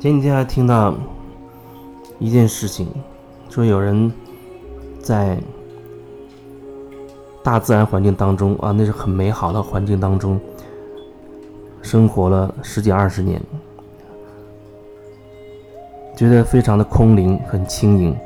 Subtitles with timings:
[0.00, 0.94] 前几天还听到
[2.18, 2.88] 一件事情，
[3.50, 4.10] 说有人
[4.98, 5.36] 在
[7.42, 10.40] 大自然环境当中啊，那是很美好的环境当中
[11.82, 13.38] 生活了十几二十年，
[16.16, 18.16] 觉得非常的空灵，很轻盈。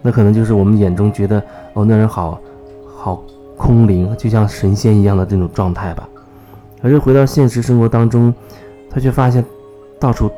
[0.00, 1.42] 那可能就是我们眼中觉得
[1.74, 2.40] 哦，那人好
[2.96, 3.22] 好
[3.54, 6.08] 空灵，就像神仙一样的这种状态吧。
[6.82, 8.34] 可是回到现实生活当中，
[8.90, 9.44] 他却发现
[10.00, 10.28] 到处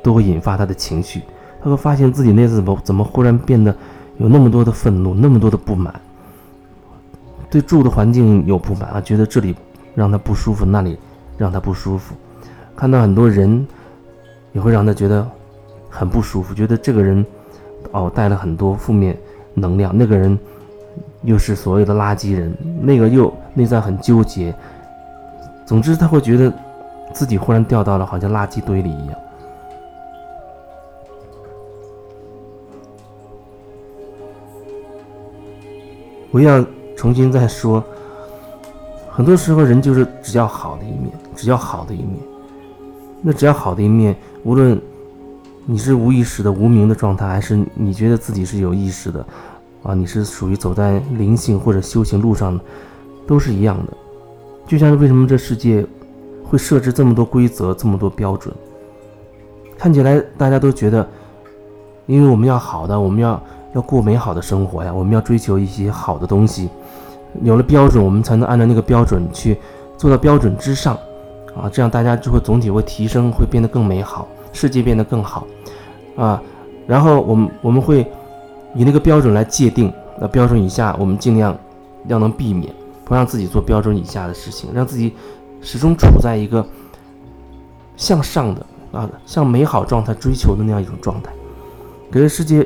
[0.00, 1.22] 都会引发他的情绪。
[1.62, 3.74] 他会发现自己那次怎么怎么忽然变得
[4.16, 5.92] 有那么多的愤怒，那么多的不满，
[7.50, 9.54] 对住的环境有不满啊，觉得这里
[9.94, 10.96] 让他不舒服，那里
[11.36, 12.14] 让他不舒服。
[12.74, 13.66] 看到很多人
[14.52, 15.28] 也会让他觉得
[15.90, 17.26] 很不舒服，觉得这个人
[17.90, 19.18] 哦带了很多负面
[19.52, 20.38] 能量，那个人
[21.24, 24.54] 又是所谓的垃圾人，那个又内在很纠结。
[25.70, 26.52] 总之，他会觉得
[27.12, 29.16] 自己忽然掉到了好像垃圾堆里一样。
[36.32, 37.84] 我要重新再说，
[39.12, 42.18] 很多时候人就是只要好的一面，只要好的一面。
[43.22, 44.76] 那只要好的一面，无论
[45.66, 49.24] 你是无意识的无名的状态，还是你觉得自己是有意识的，
[49.84, 52.64] 啊，你是属于走在灵性或者修行路上的，
[53.24, 53.92] 都是一样的。
[54.70, 55.84] 就像是为什么这世界
[56.44, 58.54] 会设置这么多规则、这么多标准？
[59.76, 61.04] 看起来大家都觉得，
[62.06, 63.42] 因为我们要好的，我们要
[63.74, 66.68] 要过美好的生活呀，我们要追求一些好的东西。
[67.42, 69.58] 有了标准，我们才能按照那个标准去
[69.96, 70.96] 做到标准之上
[71.60, 75.48] 啊，这样大家就会总体会提升，会变得更美好，世界变得更好
[76.14, 76.40] 啊。
[76.86, 78.08] 然后我们我们会
[78.76, 81.58] 以那个标准来界定，那标准以下我们尽量
[82.06, 82.72] 要能避免。
[83.10, 85.12] 不让自己做标准以下的事情，让自己
[85.60, 86.64] 始终处在一个
[87.96, 91.32] 向上的啊，向美好状态追求的那样一种状态。
[92.08, 92.64] 给这世界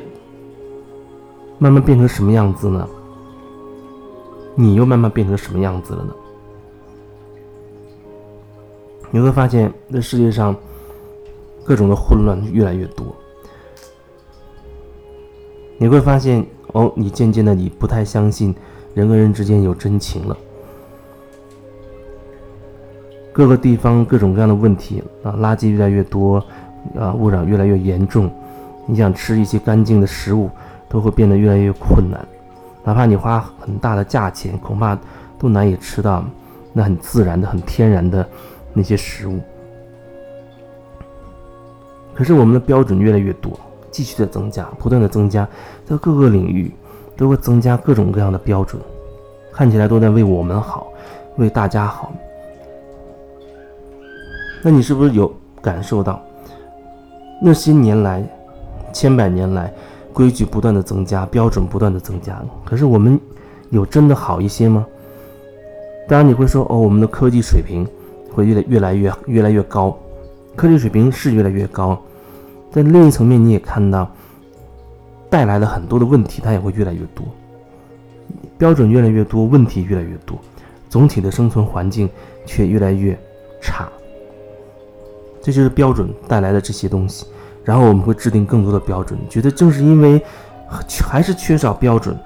[1.57, 2.87] 慢慢变成什么样子呢？
[4.53, 6.13] 你又慢慢变成什么样子了呢？
[9.09, 10.55] 你会发现，这世界上
[11.63, 13.07] 各种的混乱越来越多。
[15.79, 18.53] 你会发现，哦，你渐渐的，你不太相信。
[18.95, 20.37] 人跟人之间有真情了，
[23.33, 26.37] 各个地方各种各样的问题啊，垃圾越来越多，
[26.97, 28.31] 啊，污染越来越严重，
[28.85, 30.49] 你想吃一些干净的食物，
[30.87, 32.25] 都会变得越来越困难，
[32.85, 34.97] 哪怕你花很大的价钱，恐怕
[35.37, 36.23] 都难以吃到
[36.71, 38.25] 那很自然的、很天然的
[38.71, 39.41] 那些食物。
[42.13, 43.59] 可是我们的标准越来越多，
[43.91, 45.45] 继续的增加，不断的增加，
[45.83, 46.71] 在各个领域。
[47.17, 48.81] 都会增加各种各样的标准，
[49.51, 50.87] 看起来都在为我们好，
[51.37, 52.11] 为大家好。
[54.61, 56.21] 那你是不是有感受到，
[57.41, 58.23] 那些年来，
[58.91, 59.71] 千百年来，
[60.11, 63.19] 规矩不断的增加，标准不断的增加，可是我们
[63.69, 64.85] 有真的好一些吗？
[66.07, 67.87] 当然你会说，哦，我们的科技水平
[68.33, 69.97] 会越来越来越越来越高，
[70.55, 71.97] 科技水平是越来越高，
[72.71, 74.11] 在另一层面你也看到。
[75.29, 77.25] 带来了很多的问题，它也会越来越多，
[78.57, 80.39] 标准越来越多，问题越来越多，
[80.89, 82.09] 总体的生存环境
[82.45, 83.17] 却越来越
[83.61, 83.87] 差。
[85.41, 87.25] 这就是标准带来的这些东西，
[87.63, 90.21] 然后我们会制定更多的标准，觉得正是因为
[91.07, 92.17] 还是缺少标准，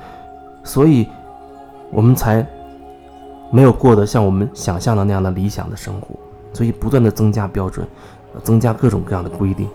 [0.64, 1.08] 所以
[1.92, 2.46] 我们才
[3.52, 6.16] 没有过得像我们想象的那样的理想的生活，
[6.54, 7.86] 所以不断的增加标准，
[8.44, 9.68] 增加各种各样的规定。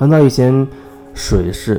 [0.00, 0.66] 很早以前，
[1.12, 1.78] 水是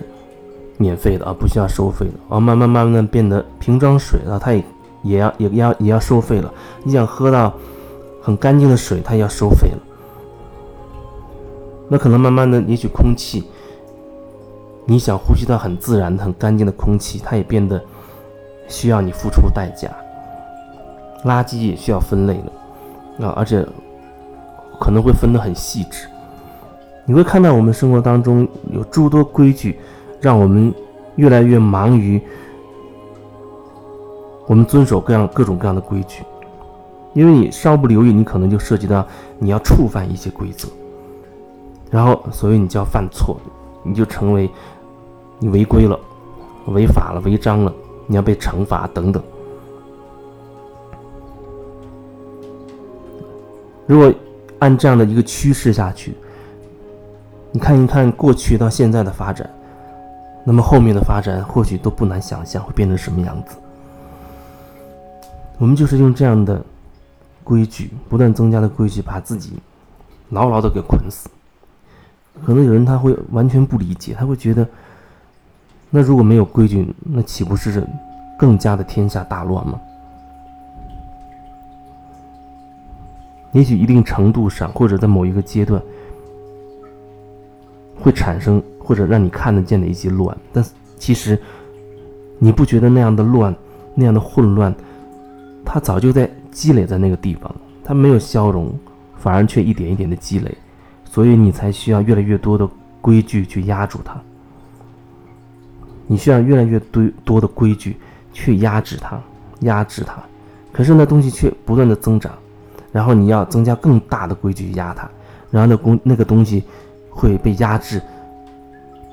[0.78, 2.40] 免费的啊，不需要收费的啊。
[2.40, 4.64] 慢慢慢慢的变得瓶装水啊，它也
[5.02, 6.54] 也要也要也要收费了。
[6.84, 7.52] 你想喝到
[8.22, 9.80] 很干净的水，它要收费了。
[11.90, 13.44] 那可能慢慢的，也许空气，
[14.86, 17.84] 你想呼吸到很自然的、很干净的空气，它也变得
[18.68, 19.90] 需要你付出代价。
[21.26, 22.36] 垃圾也需要分类
[23.18, 23.66] 了啊，而且
[24.80, 26.06] 可能会分得很细致。
[27.06, 29.78] 你会看到我们生活当中有诸多规矩，
[30.20, 30.74] 让我们
[31.16, 32.22] 越来越忙于
[34.48, 36.24] 我们遵守各样各种各样的规矩，
[37.14, 39.06] 因为你稍不留意，你可能就涉及到
[39.40, 40.68] 你要触犯一些规则，
[41.90, 43.38] 然后所以你就要犯错，
[43.84, 44.50] 你就成为
[45.40, 46.00] 你违规了、
[46.68, 47.74] 违法了、违章了，
[48.08, 49.22] 你要被惩罚等等。
[53.88, 54.14] 如果
[54.60, 56.14] 按这样的一个趋势下去，
[57.52, 59.50] 你看一看过去到现在的发展，
[60.44, 63.58] 那么后面的发展或许都不难想象会变成什么样子。
[65.58, 66.64] 我们就是用这样的
[67.44, 69.54] 规矩，不断增加的规矩，把自己
[70.30, 71.30] 牢牢的给捆死。
[72.46, 74.66] 可能有人他会完全不理解，他会觉得，
[75.90, 77.86] 那如果没有规矩，那岂不是
[78.40, 79.80] 更加的天下大乱吗？
[83.52, 85.80] 也许一定程度上，或者在某一个阶段，
[88.02, 90.64] 会产生或者让你看得见的一些乱，但
[90.98, 91.40] 其实
[92.40, 93.56] 你不觉得那样的乱、
[93.96, 94.74] 那样的混乱，
[95.64, 97.54] 它早就在积累在那个地方，
[97.84, 98.74] 它没有消融，
[99.18, 100.52] 反而却一点一点的积累，
[101.06, 102.68] 所以你才需要越来越多的
[103.00, 104.20] 规矩去压住它。
[106.08, 107.96] 你需要越来越多多的规矩
[108.34, 109.18] 去压制它、
[109.62, 110.22] 压制它，
[110.74, 112.34] 可是那东西却不断的增长。
[112.92, 115.10] 然后你要增加更大的规矩压它，
[115.50, 116.62] 然后那工那个东西
[117.12, 118.02] 会被压制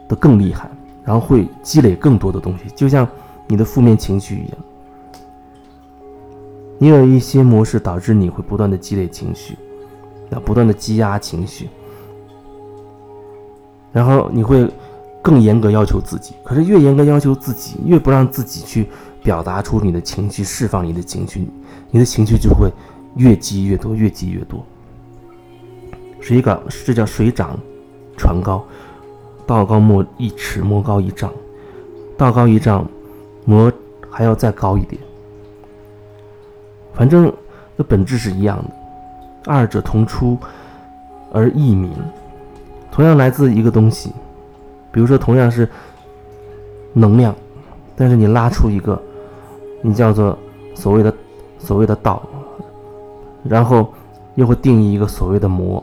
[0.08, 0.70] 的更厉害，
[1.04, 3.06] 然后会积累更多的东西，就像
[3.46, 4.58] 你的负面情绪一样。
[6.78, 9.58] 你有一些模式导致你会不断的积累情绪，
[10.30, 11.68] 那，不断的积压情绪，
[13.92, 14.66] 然后你会
[15.20, 16.34] 更严格要求自己。
[16.44, 18.88] 可是越严格要求自己，越不让自己去
[19.22, 21.48] 表达出你的情绪，释放你的情绪，
[21.90, 22.70] 你的情绪就会。
[23.16, 24.64] 越积越多，越积越多。
[26.20, 27.58] 水涨，这叫水涨
[28.18, 28.62] 船高，
[29.46, 31.32] 道高莫一尺，魔高一丈。
[32.18, 32.84] 道高一丈，
[33.46, 33.72] 魔
[34.10, 35.00] 还要再高一点。
[36.92, 37.32] 反正
[37.76, 40.36] 的本质是一样的，二者同出
[41.32, 41.92] 而异名，
[42.90, 44.12] 同样来自一个东西。
[44.90, 45.68] 比如说，同样是
[46.92, 47.32] 能量，
[47.94, 49.00] 但是你拉出一个，
[49.80, 50.36] 你叫做
[50.74, 51.14] 所谓的
[51.58, 52.20] 所谓的道。
[53.44, 53.94] 然后
[54.34, 55.82] 又会定义一个所谓的魔，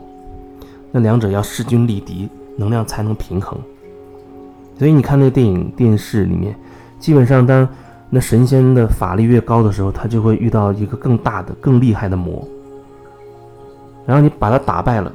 [0.92, 3.58] 那两者要势均力敌，能量才能平衡。
[4.78, 6.54] 所以你看那个电影、电视里面，
[6.98, 7.68] 基本上当
[8.10, 12.46] 那神仙的法力越高的时候，他就会遇到一个更大的、更厉害的魔。
[14.06, 15.12] 然后你把他打败了，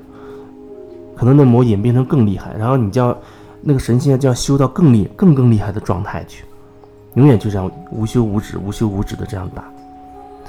[1.16, 3.18] 可能那魔演变成更厉害，然后你就要
[3.62, 6.44] 那个神仙就要修到更厉、更更厉害的状态去，
[7.14, 9.64] 永远就这样无休无止、无休无止的这样打。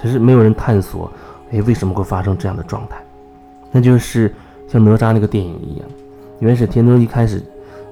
[0.00, 1.10] 可是没有人探索。
[1.52, 2.96] 哎，为什么会发生这样的状态？
[3.70, 4.34] 那就是
[4.72, 5.86] 像哪吒那个电影一样，
[6.38, 7.42] 元始天尊一开始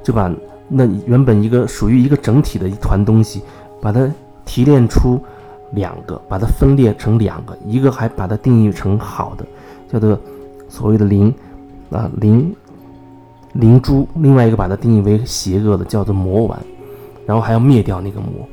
[0.02, 0.32] 就把
[0.66, 3.42] 那原本一个属于一个整体的一团东西，
[3.82, 4.10] 把它
[4.46, 5.20] 提炼出
[5.72, 9.44] 两个，把它分裂成两个，一个还把它定义成好的，
[9.92, 10.18] 叫做
[10.70, 11.34] 所谓的灵
[11.90, 12.50] 啊灵
[13.52, 16.58] 灵珠，另外一个把它定义为邪恶的，叫做魔丸，
[17.26, 18.48] 然后还要灭掉那个魔。